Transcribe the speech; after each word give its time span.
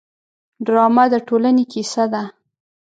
ډرامه 0.65 1.05
د 1.13 1.15
ټولنې 1.27 1.63
کیسه 1.71 2.03
ده 2.13 2.23